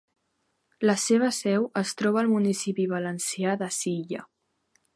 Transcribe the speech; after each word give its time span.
La 0.89 0.95
seva 1.01 1.29
seu 1.41 1.67
es 1.83 1.93
troba 1.99 2.19
al 2.23 2.31
municipi 2.31 2.87
valencià 2.95 3.55
de 3.63 3.69
Silla. 3.77 4.27